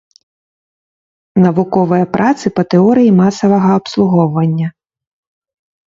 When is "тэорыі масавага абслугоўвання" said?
2.73-4.67